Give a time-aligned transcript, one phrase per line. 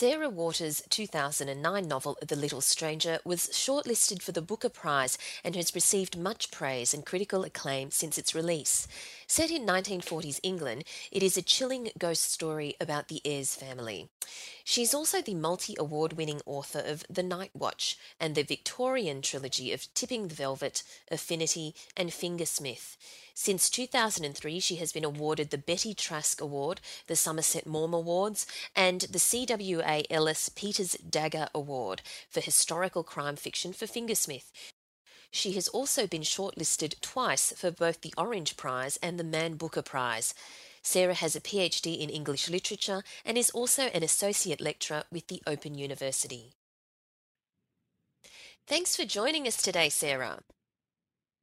[0.00, 5.74] Sarah Waters' 2009 novel The Little Stranger was shortlisted for the Booker Prize and has
[5.74, 8.88] received much praise and critical acclaim since its release.
[9.30, 14.08] Set in 1940s England, it is a chilling ghost story about the Ayres family.
[14.64, 19.72] She's also the multi award winning author of The Night Watch and the Victorian trilogy
[19.72, 20.82] of Tipping the Velvet,
[21.12, 22.96] Affinity, and Fingersmith.
[23.32, 29.02] Since 2003, she has been awarded the Betty Trask Award, the Somerset Maugham Awards, and
[29.02, 34.50] the CWA Ellis Peters Dagger Award for historical crime fiction for Fingersmith.
[35.30, 39.82] She has also been shortlisted twice for both the Orange Prize and the Man Booker
[39.82, 40.34] Prize.
[40.82, 45.42] Sarah has a PhD in English literature and is also an associate lecturer with the
[45.46, 46.52] Open University.
[48.66, 50.40] Thanks for joining us today, Sarah.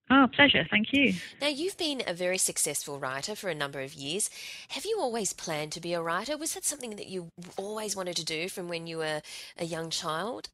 [0.10, 0.66] Oh, pleasure.
[0.70, 1.14] Thank you.
[1.42, 4.30] Now, you've been a very successful writer for a number of years.
[4.70, 6.38] Have you always planned to be a writer?
[6.38, 7.28] Was that something that you
[7.58, 9.22] always wanted to do from when you were
[9.58, 10.48] a young child?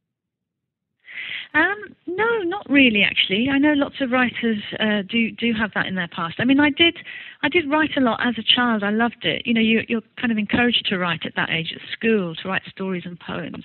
[1.55, 3.03] Um, no, not really.
[3.03, 6.35] Actually, I know lots of writers uh, do do have that in their past.
[6.39, 6.97] I mean, I did
[7.43, 8.83] I did write a lot as a child.
[8.83, 9.45] I loved it.
[9.45, 12.47] You know, you, you're kind of encouraged to write at that age at school to
[12.47, 13.63] write stories and poems,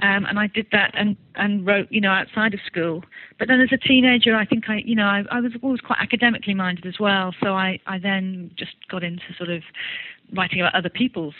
[0.00, 3.04] um, and I did that and and wrote you know outside of school.
[3.38, 6.00] But then as a teenager, I think I you know I, I was always quite
[6.00, 7.32] academically minded as well.
[7.40, 9.62] So I I then just got into sort of
[10.34, 11.34] writing about other people's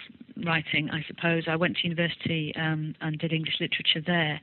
[0.45, 0.91] writing.
[0.91, 4.41] I suppose I went to university um, and did English literature there.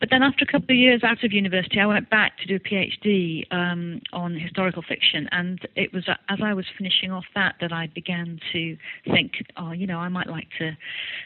[0.00, 2.56] But then after a couple of years out of university, I went back to do
[2.56, 7.56] a PhD um, on historical fiction, and it was as I was finishing off that
[7.60, 10.76] that I began to think, oh, you know, I might like to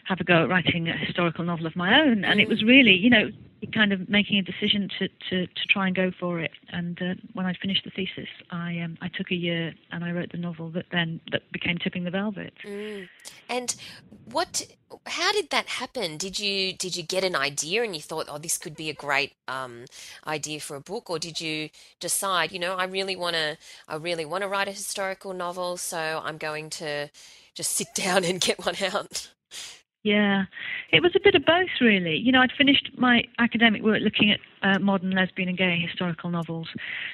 [0.05, 2.25] have a go at writing a historical novel of my own.
[2.25, 3.31] And it was really, you know,
[3.73, 6.51] kind of making a decision to, to, to try and go for it.
[6.71, 10.11] And uh, when I finished the thesis, I um, I took a year and I
[10.11, 12.55] wrote the novel that then that became Tipping the Velvet.
[12.65, 13.09] Mm.
[13.49, 13.75] And
[14.31, 14.67] what?
[15.07, 16.17] How did that happen?
[16.17, 18.95] Did you did you get an idea and you thought, oh, this could be a
[18.95, 19.85] great um,
[20.27, 23.59] idea for a book, or did you decide, you know, I really want to
[23.89, 27.11] I really want to write a historical novel, so I'm going to
[27.55, 29.31] just sit down and get one out?
[30.05, 30.47] Yeah,
[30.91, 32.17] it was a bit of both, really.
[32.17, 36.29] You know, I'd finished my academic work looking at uh, modern lesbian and gay historical
[36.29, 36.69] novels,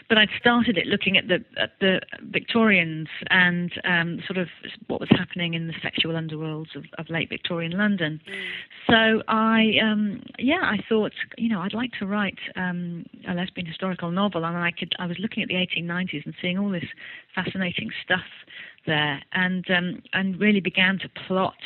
[0.09, 4.48] but I'd started it looking at the at the Victorians and um, sort of
[4.87, 8.22] what was happening in the sexual underworlds of, of late Victorian London.
[8.27, 8.43] Mm.
[8.88, 13.66] So I, um, yeah, I thought, you know, I'd like to write um, a lesbian
[13.66, 14.94] historical novel, and I could.
[14.98, 16.88] I was looking at the 1890s and seeing all this
[17.34, 18.25] fascinating stuff
[18.87, 21.59] there, and um, and really began to plot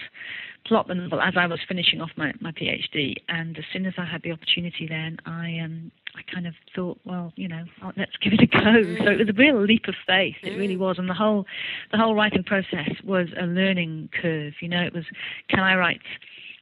[0.67, 3.15] plot the novel as I was finishing off my, my PhD.
[3.29, 6.99] And as soon as I had the opportunity, then I um I kind of thought,
[7.05, 7.65] well, you know,
[7.97, 9.05] let's give it a go.
[9.05, 10.37] So it was a real leap of faith.
[10.43, 11.47] It really was, and the whole
[11.91, 14.55] the whole writing process was a learning curve.
[14.61, 15.05] You know, it was
[15.49, 16.01] can I write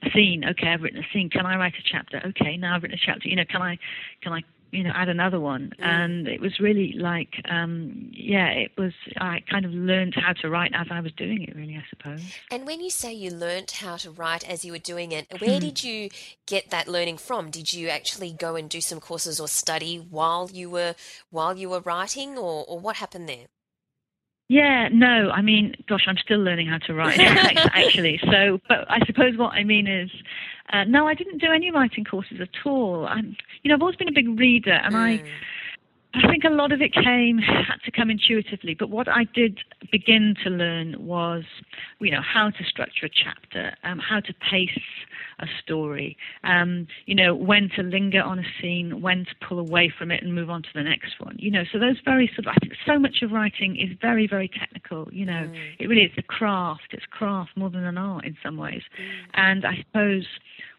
[0.03, 0.45] a scene?
[0.45, 1.29] Okay, I've written a scene.
[1.31, 2.23] Can I write a chapter?
[2.27, 3.29] Okay, now I've written a chapter.
[3.29, 3.79] You know, can I
[4.23, 5.73] can I you know, add another one.
[5.79, 5.85] Mm.
[5.85, 10.49] And it was really like, um, yeah, it was, I kind of learned how to
[10.49, 12.23] write as I was doing it, really, I suppose.
[12.51, 15.55] And when you say you learnt how to write as you were doing it, where
[15.55, 15.61] hmm.
[15.61, 16.11] did you
[16.47, 17.51] get that learning from?
[17.51, 20.95] Did you actually go and do some courses or study while you were,
[21.31, 23.47] while you were writing or, or what happened there?
[24.51, 28.19] Yeah, no, I mean, gosh, I'm still learning how to write actually.
[28.25, 30.11] So, but I suppose what I mean is,
[30.73, 33.07] uh, no, I didn't do any writing courses at all.
[33.07, 34.99] I'm, you know, I've always been a big reader, and mm.
[34.99, 35.23] I
[36.13, 39.61] I think a lot of it came had to come intuitively, but what I did
[39.93, 41.45] begin to learn was,
[42.01, 44.71] you know, how to structure a chapter, um, how to pace
[45.41, 49.93] a story, um, you know, when to linger on a scene, when to pull away
[49.97, 51.37] from it and move on to the next one.
[51.39, 54.27] You know, so those very sort of, I think so much of writing is very,
[54.27, 55.09] very technical.
[55.13, 55.57] You know, mm.
[55.79, 56.89] it really is a craft.
[56.93, 59.11] It's craft more than an art in some ways, mm.
[59.35, 60.27] and I suppose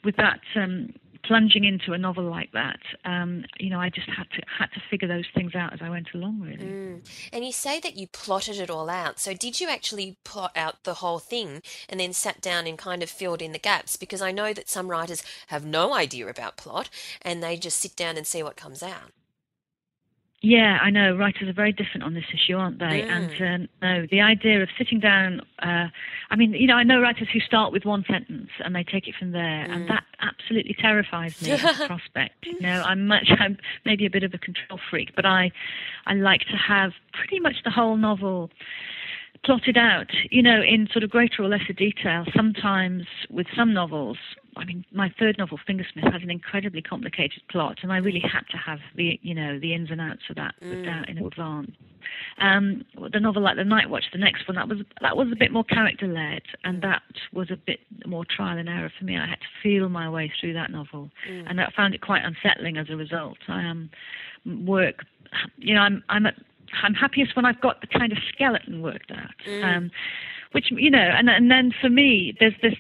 [0.04, 0.40] with that.
[0.56, 0.94] Um,
[1.24, 4.82] plunging into a novel like that, um, you know, I just had to had to
[4.90, 6.66] figure those things out as I went along, really.
[6.66, 7.30] Mm.
[7.32, 9.20] And you say that you plotted it all out.
[9.20, 13.04] So did you actually plot out the whole thing and then sat down and kind
[13.04, 13.98] of filled in the gaps?
[13.98, 16.90] Because I know that some writers have no idea about plot
[17.22, 19.12] and they just sit down and see what comes out.
[20.44, 21.16] Yeah, I know.
[21.16, 23.04] Writers are very different on this issue, aren't they?
[23.04, 23.10] Mm.
[23.42, 25.42] And uh, no, the idea of sitting down.
[25.62, 25.88] Uh,
[26.32, 29.08] I mean, you know, I know writers who start with one sentence and they take
[29.08, 29.72] it from there, Mm.
[29.76, 32.44] and that absolutely terrifies me as a prospect.
[32.46, 35.52] You know, I'm much, I'm maybe a bit of a control freak, but I,
[36.08, 38.50] I like to have pretty much the whole novel
[39.44, 42.26] plotted out, you know, in sort of greater or lesser detail.
[42.36, 44.18] Sometimes with some novels,
[44.56, 48.44] I mean, my third novel, Fingersmith, has an incredibly complicated plot, and I really had
[48.52, 50.88] to have the, you know, the ins and outs of that Mm.
[50.88, 51.72] out in advance.
[52.38, 55.36] Um, the novel like The Night Watch, the next one, that was that was a
[55.36, 57.02] bit more character led, and that
[57.32, 59.18] was a bit more trial and error for me.
[59.18, 61.50] I had to feel my way through that novel, Mm.
[61.50, 63.38] and I found it quite unsettling as a result.
[63.48, 63.90] I am
[64.46, 65.06] work,
[65.58, 66.36] you know, I'm I'm at
[66.84, 69.32] I'm happiest when I've got the kind of skeleton worked out.
[69.48, 69.64] Mm.
[69.64, 69.92] Um,
[70.52, 72.74] which you know, and and then for me, there's this.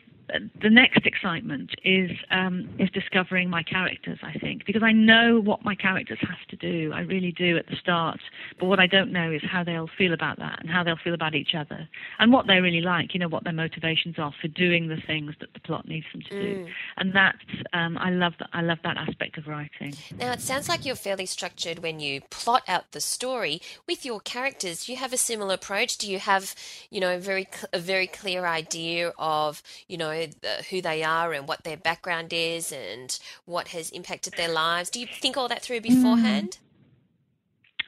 [0.61, 4.19] The next excitement is um, is discovering my characters.
[4.23, 6.91] I think because I know what my characters have to do.
[6.93, 8.19] I really do at the start.
[8.59, 11.13] But what I don't know is how they'll feel about that and how they'll feel
[11.13, 11.87] about each other
[12.19, 13.13] and what they really like.
[13.13, 16.21] You know what their motivations are for doing the things that the plot needs them
[16.21, 16.65] to do.
[16.65, 16.69] Mm.
[16.97, 17.37] And that's
[17.73, 18.49] um, I love that.
[18.53, 19.95] I love that aspect of writing.
[20.17, 23.61] Now, it sounds like you're fairly structured when you plot out the story.
[23.87, 25.97] With your characters, do you have a similar approach?
[25.97, 26.55] Do you have,
[26.89, 31.47] you know, very a very clear idea of, you know, the, who they are and
[31.47, 34.89] what their background is and what has impacted their lives?
[34.89, 36.59] Do you think all that through beforehand?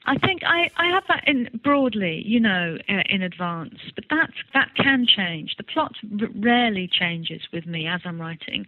[0.05, 4.31] I think I, I have that in broadly, you know, uh, in advance, but that
[4.53, 5.55] that can change.
[5.57, 8.65] The plot r- rarely changes with me as I'm writing,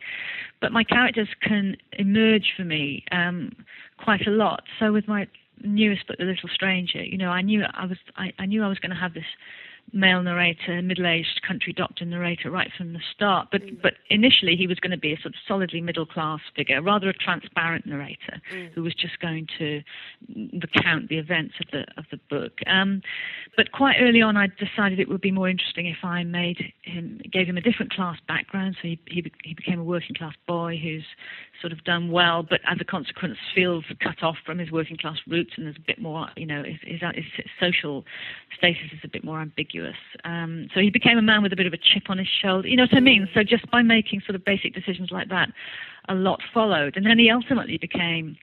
[0.61, 3.51] but my characters can emerge for me um,
[3.97, 4.63] quite a lot.
[4.79, 5.27] So with my
[5.61, 8.69] newest book, The Little Stranger, you know, I knew I was I, I knew I
[8.69, 9.25] was going to have this
[9.95, 13.47] male narrator, middle-aged country doctor narrator right from the start.
[13.51, 17.09] But but initially he was going to be a sort of solidly middle-class figure, rather
[17.09, 18.71] a transparent narrator Mm.
[18.73, 19.81] who was just going to
[20.35, 22.53] recount the events of the of the book.
[22.67, 23.01] Um,
[23.55, 27.21] but quite early on, I decided it would be more interesting if I made him
[27.31, 28.75] gave him a different class background.
[28.81, 31.05] So he he, he became a working class boy who's
[31.61, 35.17] sort of done well, but as a consequence feels cut off from his working class
[35.27, 38.03] roots, and there's a bit more, you know, his, his, his social
[38.57, 39.84] status is a bit more ambiguous.
[40.23, 42.67] Um, so he became a man with a bit of a chip on his shoulder.
[42.67, 43.27] You know what I mean?
[43.33, 45.49] So just by making sort of basic decisions like that,
[46.09, 48.37] a lot followed, and then he ultimately became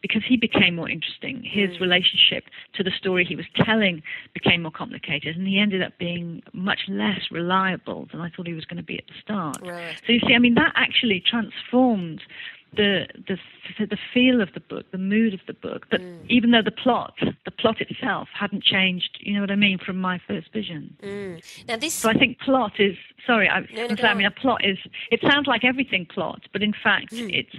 [0.00, 1.42] because he became more interesting.
[1.42, 1.80] His Mm.
[1.80, 4.02] relationship to the story he was telling
[4.32, 8.54] became more complicated, and he ended up being much less reliable than I thought he
[8.54, 9.60] was going to be at the start.
[9.62, 9.96] Right.
[10.06, 12.22] So you see, I mean, that actually transformed
[12.74, 13.38] the the
[13.86, 15.86] the feel of the book, the mood of the book.
[15.90, 16.26] But Mm.
[16.28, 19.96] even though the plot, the plot itself, hadn't changed, you know what I mean, from
[20.00, 20.96] my first vision.
[21.02, 21.66] Mm.
[21.68, 21.94] Now, this.
[21.94, 23.48] So I think plot is sorry.
[23.48, 24.78] I, No, no, I'm sorry, I mean, a plot is.
[25.10, 27.30] It sounds like everything plot, but in fact, Mm.
[27.34, 27.56] it's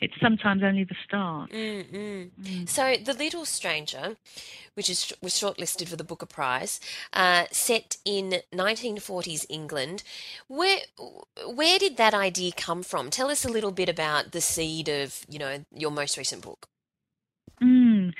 [0.00, 1.50] it's sometimes only the start.
[1.50, 2.68] Mm, mm.
[2.68, 4.16] So, The Little Stranger,
[4.74, 6.80] which is was shortlisted for the Booker Prize,
[7.12, 10.02] uh, set in 1940s England.
[10.48, 10.80] Where
[11.46, 13.10] where did that idea come from?
[13.10, 16.68] Tell us a little bit about the seed of you know your most recent book.
[17.62, 18.12] Mm.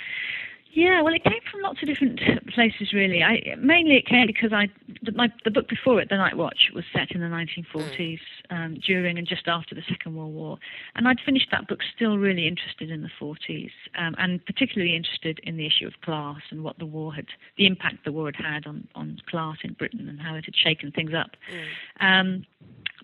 [0.73, 2.21] Yeah, well, it came from lots of different
[2.55, 3.25] places, really.
[3.25, 4.69] I mainly it came because I
[5.03, 8.79] the, my the book before it, The Night Watch, was set in the 1940s, um,
[8.87, 10.59] during and just after the Second World War,
[10.95, 15.41] and I'd finished that book still really interested in the 40s, um, and particularly interested
[15.43, 17.27] in the issue of class and what the war had,
[17.59, 20.55] the impact the war had had on on class in Britain and how it had
[20.55, 21.31] shaken things up.
[21.53, 22.21] Mm.
[22.21, 22.47] Um,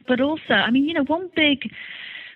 [0.06, 1.68] but also, I mean, you know, one big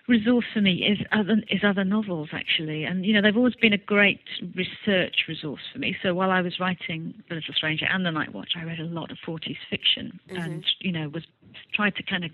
[0.08, 3.72] resource for me is other is other novels actually, and you know they've always been
[3.72, 4.20] a great
[4.54, 5.96] research resource for me.
[6.02, 8.84] So while I was writing The Little Stranger and The Night Watch, I read a
[8.84, 10.44] lot of 40s fiction, Mhm.
[10.44, 11.24] and you know was
[11.72, 12.30] tried to kind of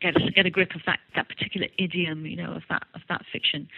[0.00, 3.02] get a, get a grip of that that particular idiom, you know, of that of
[3.08, 3.68] that fiction.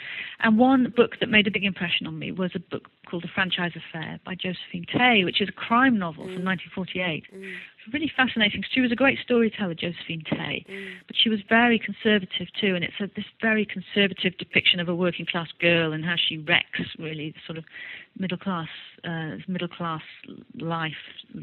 [0.41, 3.29] And one book that made a big impression on me was a book called The
[3.29, 7.55] Franchise Affair by Josephine Tey, which is a crime novel from 1948 Mm.
[7.93, 8.63] Really fascinating.
[8.71, 10.95] She was a great storyteller, Josephine Tey, Mm.
[11.07, 14.95] but she was very conservative too, and it's a, this very conservative depiction of a
[14.95, 17.65] working class girl and how she wrecks really the sort of
[18.19, 18.69] middle class
[19.05, 20.03] uh, middle class
[20.61, 20.93] life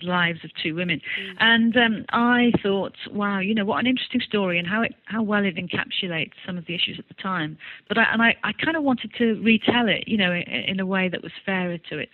[0.02, 1.02] lives of two women.
[1.20, 1.36] Mm.
[1.40, 5.22] And um, I thought, wow, you know what an interesting story and how it how
[5.22, 7.58] well it encapsulates some of the issues at the time.
[7.88, 10.80] But I and I, I kind of wanted to retell it, you know, in, in
[10.80, 12.14] a way that was fairer to its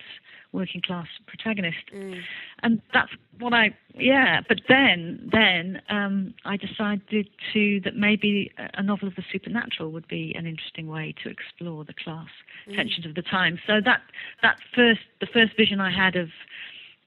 [0.56, 2.20] working class protagonist, Mm.
[2.64, 4.40] and that's what I yeah.
[4.50, 10.08] But then then um, I decided to that maybe a novel of the supernatural would
[10.08, 12.28] be an interesting way to explore the class
[12.66, 12.74] Mm.
[12.76, 13.54] tensions of the time.
[13.66, 14.00] So that
[14.42, 16.30] that first the first vision I had of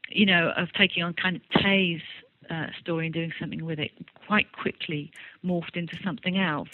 [0.09, 2.01] you know of taking on kind of Tey's
[2.49, 3.91] uh, story and doing something with it
[4.27, 5.11] quite quickly
[5.45, 6.69] morphed into something else.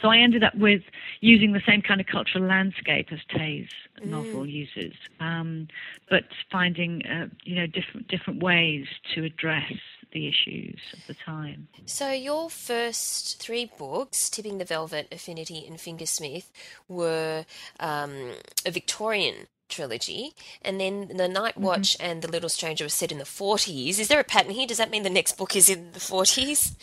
[0.00, 0.82] So I ended up with
[1.20, 3.68] using the same kind of cultural landscape as Tey's
[4.00, 4.10] Mm.
[4.10, 5.68] novel uses, um,
[6.10, 9.72] but finding uh, you know different different ways to address
[10.12, 11.68] the issues of the time.
[11.86, 16.50] So your first three books, Tipping the Velvet, Affinity, and Fingersmith,
[16.88, 17.44] were
[17.80, 18.32] um,
[18.64, 21.64] a Victorian trilogy, and then The Night mm-hmm.
[21.64, 23.98] Watch and The Little Stranger were set in the 40s.
[23.98, 24.66] Is there a pattern here?
[24.66, 26.74] Does that mean the next book is in the 40s?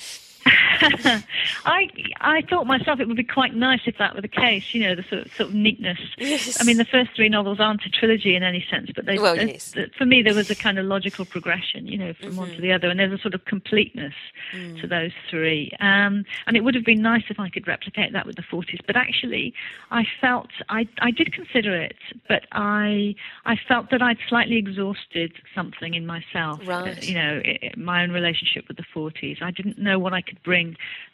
[1.66, 1.90] I
[2.22, 4.74] I thought myself it would be quite nice if that were the case.
[4.74, 6.00] You know, the sort of, sort of neatness.
[6.18, 6.60] Yes.
[6.60, 9.36] I mean, the first three novels aren't a trilogy in any sense, but they, Well,
[9.36, 9.72] they- yes.
[9.72, 11.88] th- for me there was a kind of logical progression.
[11.88, 12.56] You know, from one Mm-hmm.
[12.56, 14.14] to the other, and there's a sort of completeness
[14.54, 14.82] Mm.
[14.82, 15.72] to those three.
[15.80, 18.80] Um, and it would have been nice if I could replicate that with the 40s.
[18.86, 19.54] But actually,
[19.92, 21.96] I felt I I did consider it,
[22.28, 26.60] but I I felt that I'd slightly exhausted something in myself.
[26.66, 26.98] Right.
[26.98, 29.42] Uh, you know, i- i- my own relationship with the 40s.
[29.42, 30.61] I didn't know what I could bring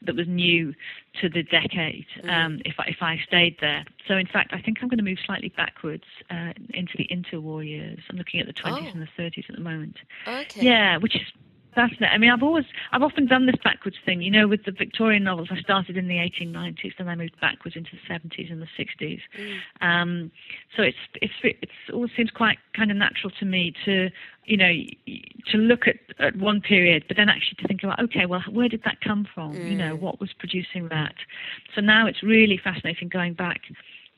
[0.06, 0.74] that was new
[1.22, 3.84] to the decade um, if I, if I stayed there.
[4.08, 7.62] So in fact, I think I'm going to move slightly backwards uh, into the interwar
[7.68, 8.00] years.
[8.10, 8.92] I'm looking at the 20s Oh.
[8.94, 9.98] and the 30s at the moment.
[10.28, 10.62] Okay.
[10.62, 11.28] Yeah, which is
[11.78, 12.10] fascinating.
[12.12, 14.22] I mean, I've always, I've often done this backwards thing.
[14.24, 17.78] You know, with the Victorian novels, I started in the 1890s, then I moved backwards
[17.78, 19.22] into the 70s and the 60s.
[19.80, 20.32] Um,
[20.76, 24.10] so it's, it's, it's always seems quite kind of natural to me to,
[24.46, 24.74] you know,
[25.52, 28.70] to look at, at one period, but then actually to think about, okay, well, where
[28.70, 29.54] did that come from?
[29.56, 31.14] You know, what was producing that?
[31.76, 33.62] So now it's really fascinating going back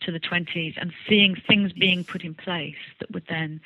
[0.02, 3.60] to the 20s and seeing things being put in place that would then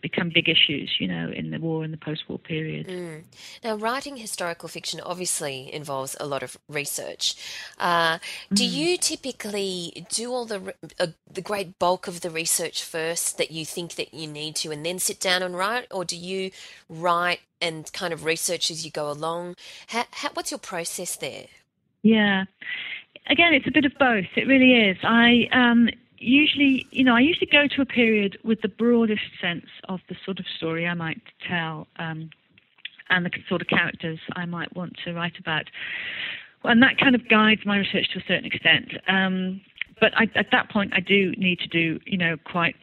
[0.00, 2.86] become big issues, you know, in the war and the post-war period.
[2.88, 3.22] Mm.
[3.62, 7.34] Now, writing historical fiction obviously involves a lot of research.
[7.78, 8.18] Uh,
[8.52, 13.50] do you typically do all the uh, the great bulk of the research first that
[13.50, 16.50] you think that you need to, and then sit down and write, or do you
[16.88, 19.54] write and kind of research as you go along?
[19.88, 21.46] How, how, what's your process there?
[22.02, 22.44] Yeah.
[23.28, 24.26] Again, it's a bit of both.
[24.36, 24.96] It really is.
[25.04, 25.88] I um,
[26.22, 30.16] usually, you know, I usually go to a period with the broadest sense of the
[30.24, 32.30] sort of story I might tell um,
[33.10, 35.64] and the sort of characters I might want to write about.
[36.64, 38.92] And that kind of guides my research to a certain extent.
[39.08, 39.60] Um,
[40.00, 42.76] but I, at that point, I do need to do, you know, quite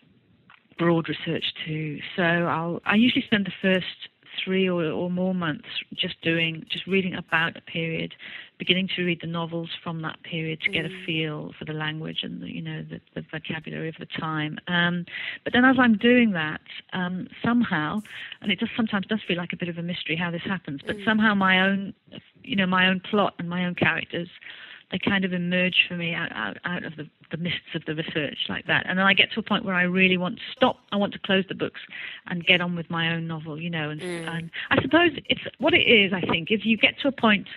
[0.77, 2.00] broad research too.
[2.15, 4.10] So I'll I usually spend the first
[4.43, 8.13] three or, or more months just doing just reading about a period,
[8.58, 12.19] beginning to read the novels from that period to get a feel for the language
[12.24, 14.58] and the, you know the, the vocabulary of the time.
[14.67, 15.05] Um,
[15.43, 16.62] but then as I'm doing that,
[16.93, 18.01] um, somehow,
[18.41, 20.81] and it just sometimes does feel like a bit of a mystery how this happens,
[20.86, 21.93] but somehow my own
[22.43, 24.29] you know my own plot and my own characters
[24.91, 27.93] they kind of emerge for me out, out, out of the, the mists of the
[27.96, 28.86] research like that.
[28.88, 30.77] And then I get to a point where I really want to stop.
[30.91, 31.81] I want to close the books
[32.27, 33.91] and get on with my own novel, you know.
[33.91, 34.27] And, mm.
[34.27, 37.48] and I suppose it's what it is, I think, is you get to a point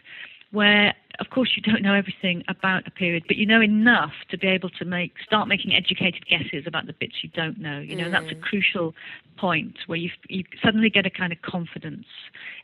[0.51, 0.95] where,
[1.33, 4.71] course, you don't know everything about a period, but you know enough to be able
[4.71, 7.81] to make start making educated guesses about the bits you don't know.
[7.81, 8.95] You know, that's a crucial
[9.37, 12.07] point where you you suddenly get a kind of confidence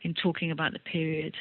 [0.03, 1.35] in talking about the period.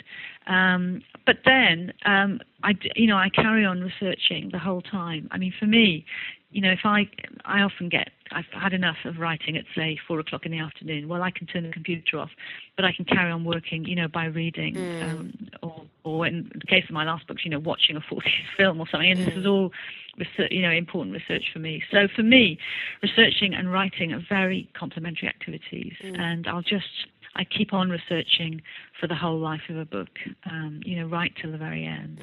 [0.47, 5.29] Um, but then, um, I you know I carry on researching the whole time.
[5.31, 6.05] I mean, for me,
[6.51, 7.09] you know, if I
[7.45, 11.09] I often get I've had enough of writing at say four o'clock in the afternoon.
[11.09, 12.31] Well, I can turn the computer off,
[12.77, 15.11] but I can carry on working, you know, by reading, mm.
[15.11, 18.23] um, or or in the case of my last books, you know, watching a 40s
[18.57, 19.11] film or something.
[19.11, 19.51] And this is mm.
[19.51, 19.73] all,
[20.17, 21.83] research, you know, important research for me.
[21.91, 22.59] So for me,
[23.03, 26.19] researching and writing are very complementary activities, mm.
[26.19, 27.07] and I'll just
[27.39, 28.63] I keep on researching
[29.01, 30.09] for the whole life of a book,
[30.45, 32.21] um, you know, right till the very end.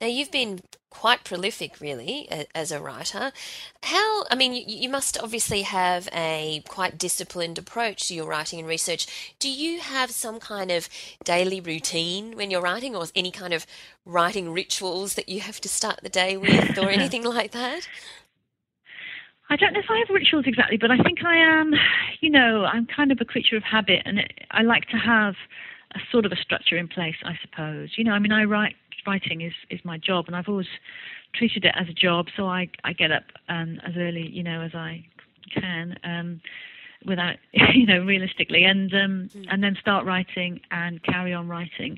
[0.00, 3.32] Now, you've been quite prolific, really, as a writer.
[3.82, 8.68] How, I mean, you must obviously have a quite disciplined approach to your writing and
[8.68, 9.34] research.
[9.40, 10.88] Do you have some kind of
[11.24, 13.66] daily routine when you're writing, or any kind of
[14.06, 17.88] writing rituals that you have to start the day with, or anything like that?
[19.50, 21.72] I don't know if I have rituals exactly, but I think I am,
[22.20, 25.34] you know, I'm kind of a creature of habit, and it, I like to have
[25.94, 27.90] a sort of a structure in place, I suppose.
[27.96, 28.76] You know, I mean, I write,
[29.06, 30.66] writing is, is my job, and I've always
[31.34, 34.60] treated it as a job, so I, I get up um, as early, you know,
[34.60, 35.06] as I
[35.54, 35.96] can.
[36.04, 36.40] Um,
[37.06, 41.96] without you know realistically and um and then start writing and carry on writing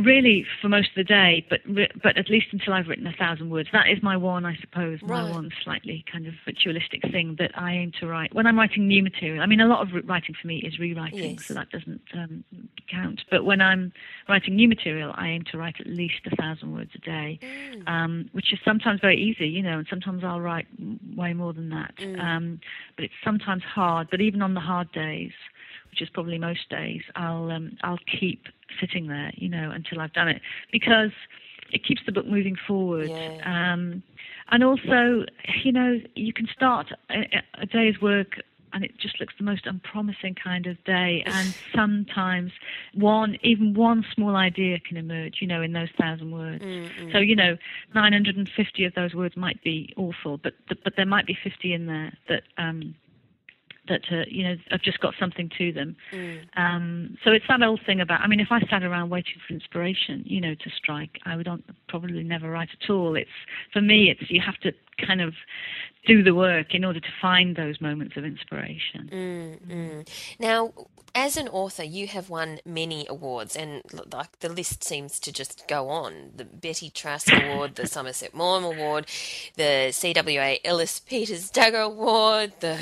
[0.00, 1.60] really for most of the day, but
[2.02, 3.68] but at least until I've written a thousand words.
[3.72, 5.22] That is my one, I suppose, right.
[5.22, 8.86] my one slightly kind of ritualistic thing that I aim to write when I'm writing
[8.86, 9.42] new material.
[9.42, 11.46] I mean, a lot of writing for me is rewriting, yes.
[11.46, 12.44] so that doesn't um,
[12.90, 13.22] count.
[13.30, 13.92] But when I'm
[14.28, 17.88] writing new material, I aim to write at least a thousand words a day, mm.
[17.88, 20.66] um, which is sometimes very easy, you know, and sometimes I'll write
[21.16, 21.94] way more than that.
[21.96, 22.20] Mm.
[22.20, 22.60] Um,
[22.96, 24.08] but it's sometimes hard.
[24.10, 25.32] But even on the hard days
[25.92, 28.46] which is probably most days, I'll um, I'll keep
[28.80, 30.40] sitting there, you know, until I've done it
[30.72, 31.12] because
[31.70, 33.10] it keeps the book moving forward.
[33.10, 33.40] Yeah.
[33.44, 34.02] Um,
[34.50, 35.24] and also,
[35.62, 38.40] you know, you can start a, a day's work
[38.74, 41.22] and it just looks the most unpromising kind of day.
[41.32, 42.52] And sometimes
[42.94, 46.64] one, even one small idea can emerge, you know, in those thousand words.
[46.64, 47.12] Mm-hmm.
[47.12, 47.56] So, you know,
[47.94, 52.12] 950 of those words might be awful, but but there might be 50 in there
[52.28, 52.94] that um,
[53.88, 55.96] that uh, you know have just got something to them.
[56.12, 56.40] Mm.
[56.56, 58.20] Um, so it's that old thing about.
[58.20, 61.48] I mean, if I sat around waiting for inspiration, you know, to strike, I would
[61.88, 63.16] probably never write at all.
[63.16, 63.30] It's
[63.72, 64.72] for me, it's you have to
[65.04, 65.34] kind of
[66.06, 69.08] do the work in order to find those moments of inspiration.
[69.10, 70.72] Mm, Now,
[71.14, 73.82] as an author, you have won many awards, and
[74.12, 78.64] like the list seems to just go on: the Betty Trask Award, the Somerset Maugham
[78.64, 79.06] Award,
[79.56, 82.78] the CWA Ellis Peters Dagger Award, the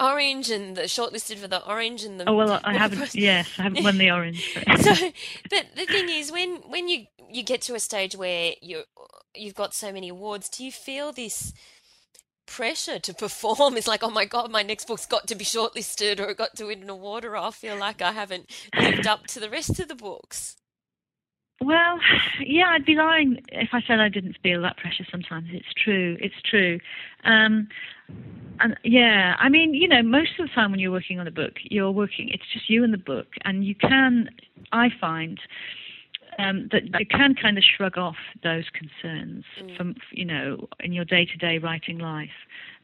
[0.00, 2.28] Orange, and the shortlisted for the Orange and the.
[2.28, 3.14] Oh well, I haven't.
[3.14, 4.58] Yes, I haven't won the Orange.
[4.80, 4.94] so,
[5.50, 8.84] but the thing is, when when you you get to a stage where you
[9.34, 11.52] you've got so many awards, do you feel this?
[12.46, 13.76] Pressure to perform.
[13.76, 16.56] It's like, oh my God, my next book's got to be shortlisted or it got
[16.56, 19.78] to win an award, or I'll feel like I haven't lived up to the rest
[19.80, 20.56] of the books.
[21.60, 21.98] Well,
[22.44, 25.48] yeah, I'd be lying if I said I didn't feel that pressure sometimes.
[25.52, 26.16] It's true.
[26.20, 26.78] It's true.
[27.24, 27.68] Um,
[28.60, 31.30] and yeah, I mean, you know, most of the time when you're working on a
[31.30, 33.28] book, you're working, it's just you and the book.
[33.44, 34.28] And you can,
[34.72, 35.40] I find,
[36.38, 39.76] um, that you can kind of shrug off those concerns mm.
[39.76, 42.30] from you know in your day-to-day writing life.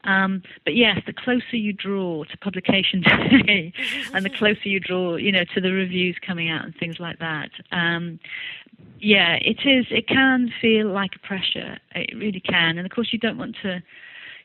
[0.05, 3.01] Um, but yes, the closer you draw to publication
[3.45, 3.71] day,
[4.13, 7.19] and the closer you draw, you know, to the reviews coming out and things like
[7.19, 7.51] that.
[7.71, 8.19] Um,
[8.99, 9.85] yeah, it is.
[9.91, 11.77] It can feel like a pressure.
[11.95, 13.81] It really can, and of course, you don't want to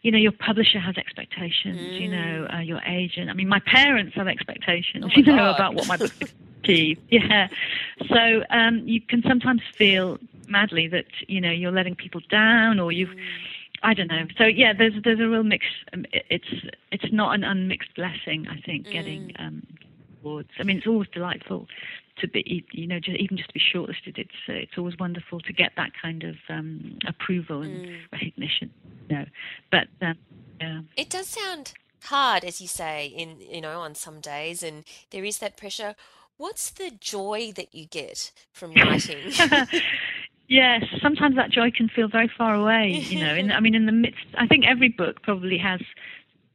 [0.03, 2.01] you know, your publisher has expectations, mm.
[2.01, 3.31] you know, uh, your agent.
[3.31, 5.55] I mean, my parents have expectations, oh you know, God.
[5.57, 6.13] about what my book
[7.11, 7.49] Yeah.
[8.09, 12.93] So um, you can sometimes feel madly that you know you're letting people down, or
[12.93, 13.15] you've.
[13.83, 14.27] I don't know.
[14.37, 15.65] So yeah, there's there's a real mix.
[15.93, 16.49] Um, it's
[16.91, 18.47] it's not an unmixed blessing.
[18.49, 18.93] I think mm.
[18.93, 19.63] getting um,
[20.23, 20.51] awards.
[20.59, 21.69] I mean, it's always delightful
[22.19, 24.19] to be, you know, just, even just to be shortlisted.
[24.19, 27.99] It's uh, it's always wonderful to get that kind of um, approval and mm.
[28.13, 28.71] recognition.
[29.09, 29.25] You know,
[29.71, 30.19] but um,
[30.61, 30.81] yeah.
[30.97, 35.25] It does sound hard, as you say, in you know, on some days, and there
[35.25, 35.95] is that pressure.
[36.39, 39.19] What's the joy that you get from writing?
[40.49, 42.91] yes, sometimes that joy can feel very far away.
[42.93, 45.81] You know, in, I mean, in the midst, I think every book probably has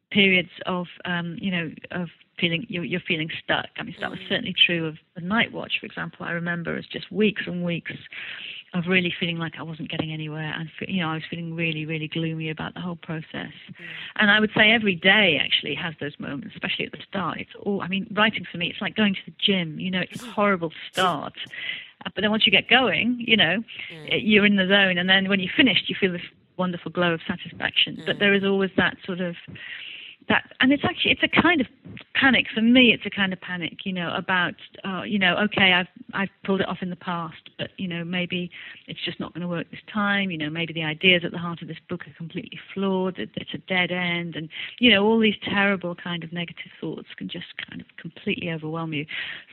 [0.10, 2.08] periods of, um, you know, of
[2.40, 3.68] feeling you're, you're, feeling stuck.
[3.78, 4.30] I mean, that was mm.
[4.30, 6.26] certainly true of the Night Watch, for example.
[6.26, 7.92] I remember as just weeks and weeks
[8.74, 11.86] of really feeling like I wasn't getting anywhere, and you know I was feeling really,
[11.86, 13.54] really gloomy about the whole process.
[13.70, 13.76] Mm.
[14.16, 17.40] And I would say every day actually has those moments, especially at the start.
[17.40, 19.80] It's all I mean, writing for me, it's like going to the gym.
[19.80, 21.34] You know, it's a horrible start,
[22.06, 24.22] uh, but then once you get going, you know, mm.
[24.22, 26.22] you're in the zone, and then when you're finished, you feel this
[26.58, 27.98] wonderful glow of satisfaction.
[27.98, 28.06] Mm.
[28.06, 29.36] But there is always that sort of
[30.30, 31.68] that and it's actually it's a kind of
[32.16, 32.48] panic.
[32.54, 35.88] For me it's a kind of panic you know about uh, you know okay i've
[36.14, 38.52] i've pulled it off in the past but you know maybe
[38.88, 40.32] it's just not going to work this time.
[40.32, 43.54] You know maybe the ideas at the heart of this book are completely flawed it's
[43.54, 47.56] a dead end and you know all these terrible kind of negative thoughts can just
[47.70, 49.06] kind of completely overwhelm you.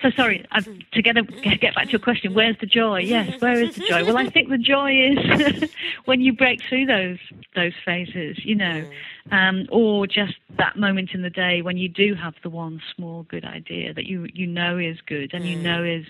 [0.02, 3.00] So sorry I've, to get, a, get back to your question where's the joy?
[3.00, 4.04] Yes where is the joy?
[4.04, 5.70] Well i think the joy is
[6.04, 7.18] when you break through those
[7.54, 8.84] those phases you know
[9.30, 13.24] um, or just that moment in the day when you do have the one small
[13.24, 15.50] good idea that you you know is good and mm.
[15.50, 16.06] you know is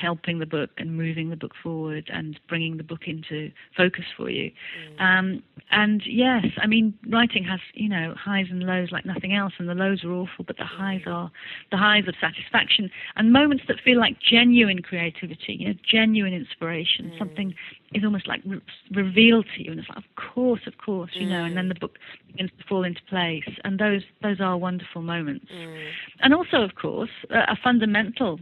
[0.00, 4.30] helping the book and moving the book forward and bringing the book into focus for
[4.30, 4.50] you.
[4.98, 5.00] Mm.
[5.00, 9.52] Um, and yes, I mean, writing has you know highs and lows like nothing else,
[9.58, 11.12] and the lows are awful, but the highs mm.
[11.12, 11.30] are
[11.70, 17.12] the highs of satisfaction and moments that feel like genuine creativity, you know, genuine inspiration,
[17.14, 17.18] mm.
[17.18, 17.54] something
[17.92, 18.60] is almost like re-
[18.92, 21.74] revealed to you, and it's like, of course, of course, you know, and then the
[21.74, 21.98] book
[22.30, 25.46] begins to fall into place, and those those are wonderful moments.
[25.52, 25.90] Mm.
[26.20, 28.38] And also, of course, a, a fundamental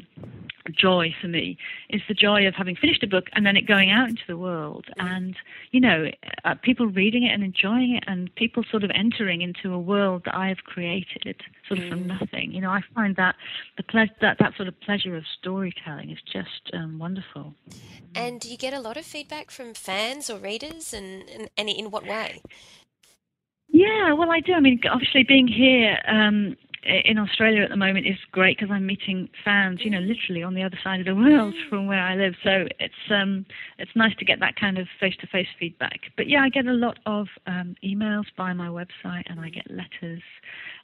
[0.70, 1.56] joy for me
[1.90, 4.36] is the joy of having finished a book and then it going out into the
[4.36, 5.04] world mm.
[5.04, 5.36] and
[5.70, 6.06] you know
[6.44, 10.22] uh, people reading it and enjoying it and people sort of entering into a world
[10.24, 11.90] that I have created sort of mm.
[11.90, 13.36] from nothing you know I find that
[13.76, 17.54] the ple- that that sort of pleasure of storytelling is just um, wonderful
[18.14, 21.68] and do you get a lot of feedback from fans or readers and and, and
[21.68, 22.42] in what way
[23.68, 24.54] yeah, well, I do.
[24.54, 28.86] I mean, obviously, being here um, in Australia at the moment is great because I'm
[28.86, 32.14] meeting fans, you know, literally on the other side of the world from where I
[32.14, 32.34] live.
[32.42, 33.44] So it's um,
[33.78, 36.00] it's nice to get that kind of face-to-face feedback.
[36.16, 39.70] But yeah, I get a lot of um, emails by my website, and I get
[39.70, 40.22] letters.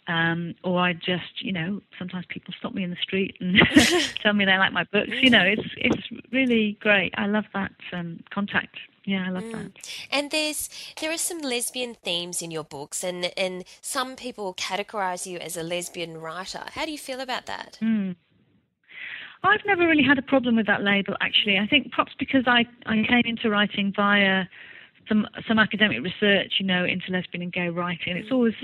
[0.07, 3.57] Um, or I just, you know, sometimes people stop me in the street and
[4.23, 5.13] tell me they like my books.
[5.23, 7.15] You know, it's it's really great.
[7.17, 9.53] I love that um, contact yeah, I love mm.
[9.53, 9.73] that.
[10.11, 15.27] And there's there are some lesbian themes in your books, and and some people categorize
[15.27, 16.63] you as a lesbian writer.
[16.73, 17.79] How do you feel about that?
[17.83, 18.17] Mm.
[19.43, 21.59] I've never really had a problem with that label, actually.
[21.59, 24.45] I think perhaps because I, I came into writing via
[25.07, 28.17] some some academic research, you know, into lesbian and gay writing.
[28.17, 28.35] It's mm.
[28.35, 28.55] always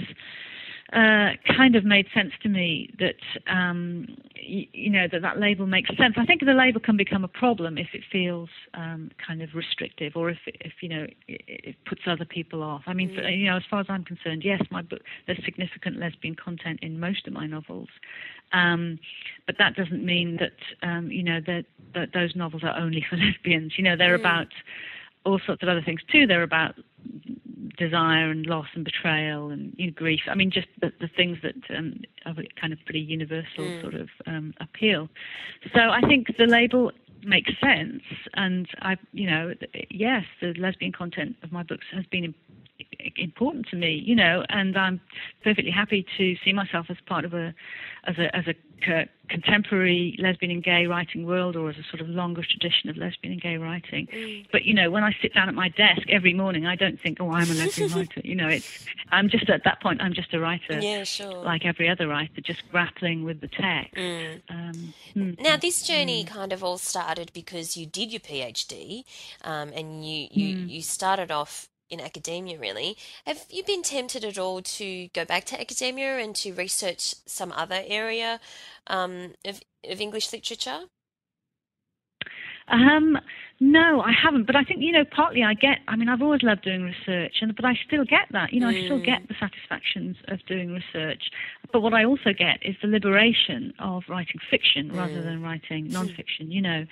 [0.92, 5.66] uh, kind of made sense to me that um, y- you know that that label
[5.66, 6.14] makes sense.
[6.16, 10.16] I think the label can become a problem if it feels um, kind of restrictive
[10.16, 12.82] or if if you know it, it puts other people off.
[12.86, 13.14] I mean, mm.
[13.14, 16.80] for, you know, as far as I'm concerned, yes, my book there's significant lesbian content
[16.82, 17.88] in most of my novels,
[18.52, 18.98] um,
[19.46, 23.16] but that doesn't mean that um, you know that, that those novels are only for
[23.16, 23.74] lesbians.
[23.76, 24.20] You know, they're mm.
[24.20, 24.48] about
[25.24, 26.26] all sorts of other things too.
[26.26, 26.74] They're about
[27.76, 30.20] desire and loss and betrayal and you know, grief.
[30.28, 33.80] I mean, just the, the things that um, are kind of pretty universal mm.
[33.80, 35.08] sort of um, appeal.
[35.74, 38.02] So I think the label makes sense,
[38.34, 39.54] and I, you know,
[39.90, 42.34] yes, the lesbian content of my books has been
[43.16, 45.00] important to me, you know, and I'm
[45.42, 47.54] perfectly happy to see myself as part of a,
[48.04, 48.54] as a, as a
[49.28, 53.32] contemporary lesbian and gay writing world or as a sort of longer tradition of lesbian
[53.32, 54.08] and gay writing.
[54.08, 54.46] Mm.
[54.50, 57.18] But you know, when I sit down at my desk every morning, I don't think,
[57.20, 60.34] "Oh, I'm a lesbian writer." You know, it's I'm just at that point, I'm just
[60.34, 61.42] a writer, yeah, sure.
[61.44, 63.94] like every other writer, just grappling with the text.
[63.94, 64.42] Mm.
[64.48, 65.30] Um, hmm.
[65.38, 66.28] now, this journey mm.
[66.28, 69.04] kind of all started because you did your PhD,
[69.44, 70.68] um, and you you, mm.
[70.68, 72.96] you started off in academia, really.
[73.26, 77.52] Have you been tempted at all to go back to academia and to research some
[77.52, 78.40] other area
[78.86, 80.82] um, of, of English literature?
[82.68, 83.18] Um,
[83.58, 84.46] no, I haven't.
[84.46, 85.78] But I think you know, partly I get.
[85.88, 88.52] I mean, I've always loved doing research, and but I still get that.
[88.52, 88.82] You know, mm.
[88.82, 89.28] I still get mm.
[89.28, 91.30] the satisfactions of doing research.
[91.72, 94.96] But what I also get is the liberation of writing fiction mm.
[94.96, 96.50] rather than writing nonfiction.
[96.50, 96.86] You know,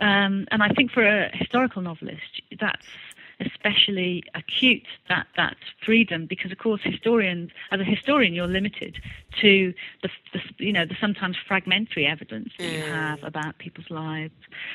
[0.00, 0.02] mm.
[0.02, 2.86] um, and I think for a historical novelist, that's
[3.46, 8.98] especially acute that that freedom because of course historians as a historian you're limited
[9.40, 12.72] to the, the you know the sometimes fragmentary evidence that mm.
[12.72, 14.34] you have about people's lives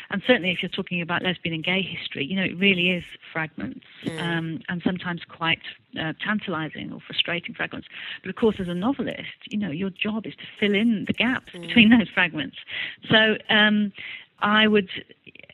[0.10, 3.04] and certainly if you're talking about lesbian and gay history you know it really is
[3.32, 4.22] fragments mm.
[4.22, 5.62] um, and sometimes quite
[6.00, 7.88] uh, tantalizing or frustrating fragments
[8.22, 11.14] but of course as a novelist you know your job is to fill in the
[11.14, 11.62] gaps mm.
[11.62, 12.58] between those fragments
[13.10, 13.92] so um,
[14.40, 14.90] I would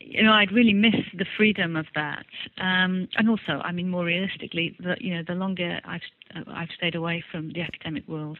[0.06, 2.26] you know, I'd really miss the freedom of that.
[2.58, 6.02] Um, and also, I mean, more realistically, the, you know, the longer I've
[6.48, 8.38] I've stayed away from the academic world,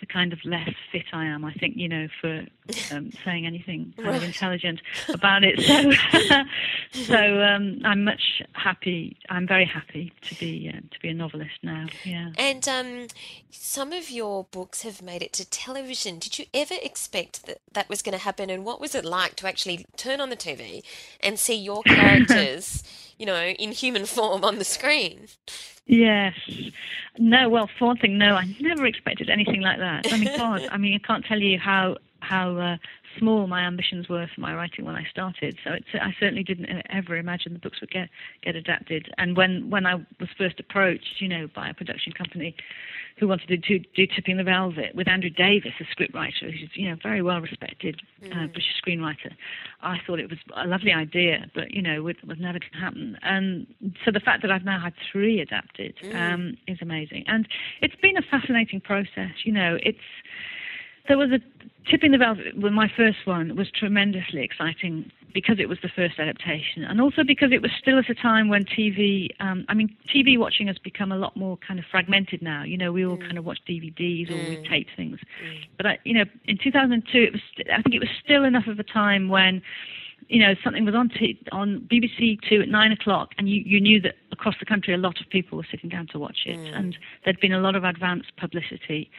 [0.00, 1.44] the kind of less fit I am.
[1.44, 2.44] I think, you know, for
[2.92, 4.16] um, saying anything kind right.
[4.16, 5.60] of intelligent about it.
[5.60, 9.16] So, so um, I'm much happy.
[9.28, 11.86] I'm very happy to be uh, to be a novelist now.
[12.04, 12.30] Yeah.
[12.38, 13.06] And um,
[13.50, 16.18] some of your books have made it to television.
[16.18, 18.50] Did you ever expect that that was going to happen?
[18.50, 20.82] And what was it like to actually turn on the TV
[21.20, 22.82] and see your characters?
[23.18, 25.28] you know, in human form on the screen.
[25.86, 26.34] Yes.
[27.18, 30.12] No, well, for one thing, no, I never expected anything like that.
[30.12, 32.76] I mean, God, I mean, I can't tell you how how uh,
[33.18, 35.58] small my ambitions were for my writing when I started.
[35.62, 38.08] So it's, I certainly didn't ever imagine the books would get
[38.42, 39.12] get adapted.
[39.18, 42.56] And when when I was first approached, you know, by a production company
[43.16, 46.90] who wanted to do, do Tipping the Velvet with Andrew Davies, a scriptwriter who's you
[46.90, 48.52] know very well respected uh, mm.
[48.52, 49.32] British screenwriter,
[49.82, 52.78] I thought it was a lovely idea, but you know, it was never going to
[52.78, 53.18] happen.
[53.22, 53.66] And
[54.04, 56.14] so the fact that I've now had three adapted mm.
[56.14, 57.46] um, is amazing, and
[57.80, 59.32] it's been a fascinating process.
[59.44, 59.98] You know, it's
[61.08, 61.40] there was a
[61.90, 62.18] tipping the.
[62.56, 67.24] Well, my first one was tremendously exciting because it was the first adaptation, and also
[67.24, 69.28] because it was still at a time when TV.
[69.40, 72.62] Um, I mean, TV watching has become a lot more kind of fragmented now.
[72.62, 73.22] You know, we all mm.
[73.22, 74.68] kind of watch DVDs or we mm.
[74.68, 75.18] tape things.
[75.44, 75.58] Mm.
[75.76, 77.42] But I, you know, in 2002, it was.
[77.72, 79.62] I think it was still enough of a time when
[80.28, 83.78] you know, something was on t- on BBC Two at nine o'clock, and you, you
[83.78, 86.56] knew that across the country a lot of people were sitting down to watch it,
[86.56, 86.74] mm.
[86.74, 89.10] and there'd been a lot of advance publicity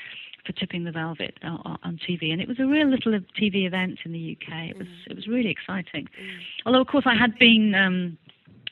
[0.45, 3.99] for Tipping the Velvet on, on TV, and it was a real little TV event
[4.05, 4.69] in the UK.
[4.69, 5.11] It was mm.
[5.11, 6.05] it was really exciting.
[6.05, 6.39] Mm.
[6.65, 8.17] Although of course I had been, um,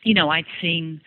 [0.04, 1.02] you know, I'd seen.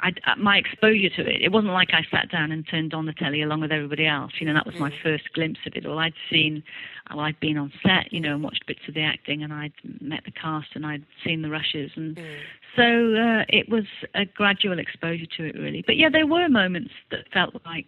[0.00, 3.06] I'd, uh, my exposure to it, it wasn't like I sat down and turned on
[3.06, 4.30] the telly along with everybody else.
[4.38, 5.02] You know, that was my mm.
[5.02, 5.98] first glimpse of it all.
[5.98, 6.62] I'd seen,
[7.10, 9.72] well, I'd been on set, you know, and watched bits of the acting, and I'd
[10.00, 12.36] met the cast, and I'd seen the rushes, and mm.
[12.76, 15.82] so uh, it was a gradual exposure to it, really.
[15.84, 17.86] But yeah, there were moments that felt like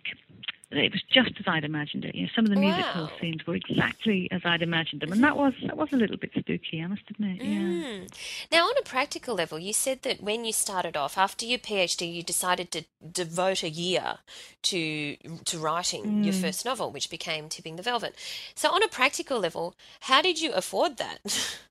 [0.78, 2.14] it was just as I'd imagined it.
[2.14, 3.10] You know, some of the musical wow.
[3.20, 6.30] scenes were exactly as I'd imagined them, and that was that was a little bit
[6.38, 7.40] spooky, I must admit.
[7.40, 8.12] Mm.
[8.52, 12.12] Now, on a practical level, you said that when you started off after your PhD,
[12.12, 14.18] you decided to devote a year
[14.62, 16.24] to to writing mm.
[16.24, 18.14] your first novel, which became Tipping the Velvet.
[18.54, 21.58] So, on a practical level, how did you afford that?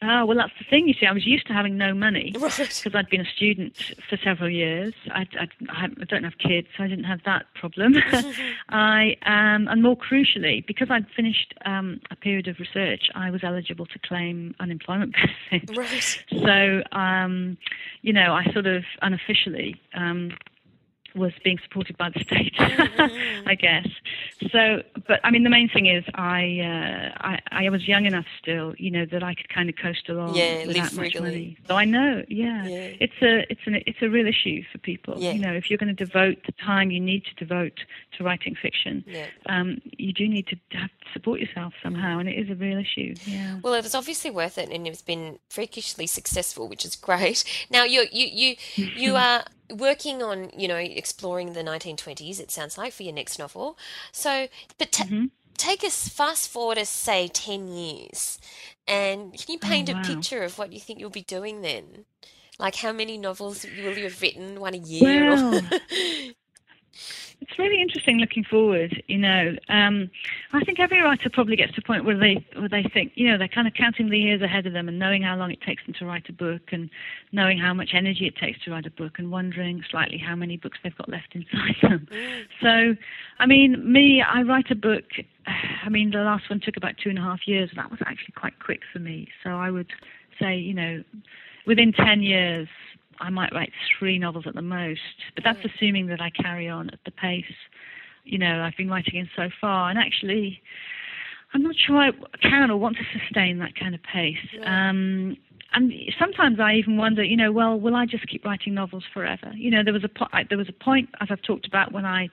[0.00, 0.86] Oh, well, that's the thing.
[0.86, 2.94] You see, I was used to having no money because right.
[2.94, 3.76] I'd been a student
[4.08, 4.94] for several years.
[5.10, 7.94] I, I, I, don't have kids, so I didn't have that problem.
[8.68, 13.42] I um, and more crucially, because I'd finished um, a period of research, I was
[13.42, 15.14] eligible to claim unemployment
[15.50, 15.76] benefits.
[15.76, 16.24] Right.
[16.30, 17.58] So, um,
[18.02, 20.30] you know, I sort of unofficially um,
[21.14, 23.48] was being supported by the state, mm-hmm.
[23.48, 23.88] I guess.
[24.52, 28.26] So, but I mean, the main thing is, I, uh, I I was young enough
[28.40, 31.56] still, you know, that I could kind of coast along yeah, without much money.
[31.66, 35.14] So I know, yeah, yeah, it's a it's an it's a real issue for people.
[35.18, 35.32] Yeah.
[35.32, 37.80] You know, if you're going to devote the time you need to devote
[38.16, 39.26] to writing fiction, yeah.
[39.46, 42.78] um, you do need to have to support yourself somehow, and it is a real
[42.78, 43.14] issue.
[43.24, 43.58] Yeah.
[43.62, 47.44] Well, it was obviously worth it, and it's been freakishly successful, which is great.
[47.70, 48.56] Now, you you you
[48.96, 53.38] you are working on, you know, exploring the 1920s, it sounds like, for your next
[53.38, 53.78] novel.
[54.12, 55.26] So, but t- mm-hmm.
[55.56, 58.38] take us fast forward us, say, 10 years,
[58.86, 60.00] and can you paint oh, wow.
[60.00, 62.04] a picture of what you think you'll be doing then?
[62.58, 65.60] Like how many novels will you have written, one a year?
[67.40, 69.02] it's really interesting looking forward.
[69.06, 70.10] You know, um,
[70.52, 73.28] I think every writer probably gets to a point where they where they think, you
[73.28, 75.60] know, they're kind of counting the years ahead of them and knowing how long it
[75.60, 76.90] takes them to write a book and
[77.32, 80.56] knowing how much energy it takes to write a book and wondering slightly how many
[80.56, 82.08] books they've got left inside them.
[82.60, 82.96] So,
[83.38, 85.04] I mean, me, I write a book.
[85.46, 87.70] I mean, the last one took about two and a half years.
[87.70, 89.28] and That was actually quite quick for me.
[89.44, 89.90] So I would
[90.40, 91.04] say, you know,
[91.66, 92.68] within ten years
[93.20, 95.00] I might write three novels at the most,
[95.34, 95.74] but that's mm.
[95.74, 97.44] assuming that I carry on at the pace,
[98.24, 99.90] you know, I've been writing in so far.
[99.90, 100.60] And actually,
[101.54, 102.10] I'm not sure I
[102.42, 104.36] can or want to sustain that kind of pace.
[104.52, 104.90] Yeah.
[104.90, 105.36] Um,
[105.74, 109.52] and sometimes I even wonder, you know, well, will I just keep writing novels forever?
[109.54, 112.06] You know, there was a po- there was a point, as I've talked about, when
[112.06, 112.28] I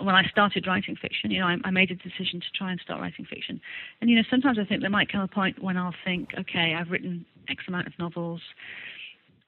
[0.00, 1.30] when I started writing fiction.
[1.30, 3.60] You know, I, I made a decision to try and start writing fiction,
[4.00, 6.74] and you know, sometimes I think there might come a point when I'll think, okay,
[6.78, 8.40] I've written X amount of novels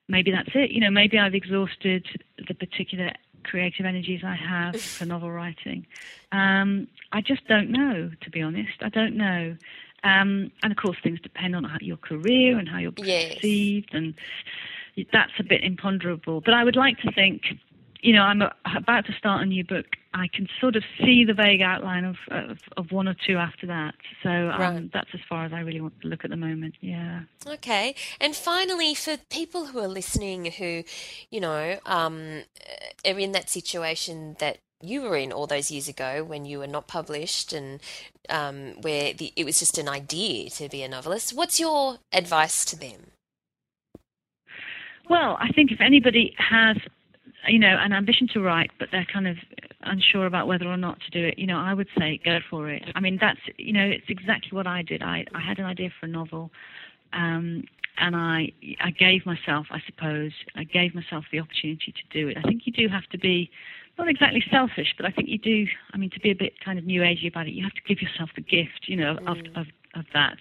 [0.09, 0.71] maybe that's it.
[0.71, 2.07] You know, maybe I've exhausted
[2.47, 3.13] the particular
[3.45, 5.87] creative energies I have for novel writing.
[6.33, 8.83] Um, I just don't know, to be honest.
[8.83, 9.57] I don't know.
[10.03, 13.95] Um, and of course, things depend on how, your career and how you're perceived, yes.
[13.95, 14.15] and
[15.13, 16.41] that's a bit imponderable.
[16.43, 17.43] But I would like to think
[18.05, 18.43] you know, I'm
[18.77, 19.87] about to start a new book.
[20.13, 23.67] I can sort of see the vague outline of of, of one or two after
[23.67, 23.95] that.
[24.23, 24.93] So um, right.
[24.93, 26.75] that's as far as I really want to look at the moment.
[26.83, 27.23] Yeah.
[27.47, 27.95] Okay.
[28.21, 30.85] And finally, for people who are listening, who,
[31.31, 32.43] you know, um,
[33.07, 36.67] are in that situation that you were in all those years ago when you were
[36.67, 37.81] not published and
[38.29, 41.35] um, where the, it was just an idea to be a novelist.
[41.35, 43.13] What's your advice to them?
[45.09, 46.77] Well, I think if anybody has
[47.49, 49.37] you know, an ambition to write, but they're kind of
[49.83, 52.71] unsure about whether or not to do it, you know, I would say go for
[52.71, 52.83] it.
[52.95, 55.03] I mean, that's, you know, it's exactly what I did.
[55.03, 56.51] I, I had an idea for a novel,
[57.13, 57.65] um,
[57.99, 62.37] and I, I gave myself, I suppose, I gave myself the opportunity to do it.
[62.37, 63.51] I think you do have to be
[63.97, 65.67] not exactly selfish, but I think you do.
[65.93, 67.83] I mean, to be a bit kind of new agey about it, you have to
[67.87, 69.31] give yourself the gift, you know, mm.
[69.31, 70.37] of, of of that.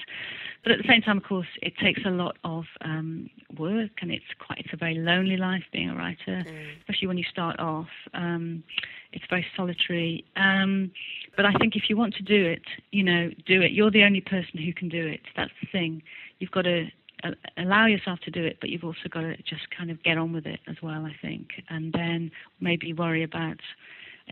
[0.64, 4.12] But at the same time, of course, it takes a lot of um, work, and
[4.12, 6.80] it's quite it's a very lonely life being a writer, mm.
[6.80, 7.90] especially when you start off.
[8.14, 8.64] Um,
[9.12, 10.24] it's very solitary.
[10.38, 10.92] Um,
[11.36, 13.72] but I think if you want to do it, you know, do it.
[13.72, 15.22] You're the only person who can do it.
[15.36, 16.02] That's the thing.
[16.40, 16.88] You've got to
[17.24, 20.18] uh, allow yourself to do it, but you've also got to just kind of get
[20.18, 21.06] on with it as well.
[21.06, 23.60] I think, and then maybe worry about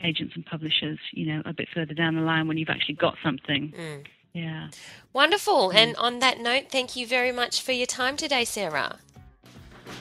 [0.04, 3.15] agents and publishers, you know, a bit further down the line when you've actually got
[3.22, 3.74] something.
[3.78, 4.06] Mm.
[4.34, 4.70] Yeah.
[5.13, 5.70] Wonderful.
[5.70, 5.76] Mm.
[5.76, 8.98] And on that note, thank you very much for your time today, Sarah.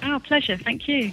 [0.03, 0.57] Our pleasure.
[0.57, 1.13] Thank you.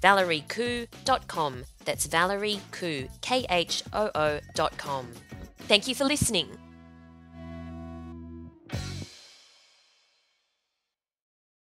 [0.00, 1.64] www.valeriekhoo.com.
[1.84, 5.08] That's Valerie Khoo, K H O O.com.
[5.60, 6.48] Thank you for listening.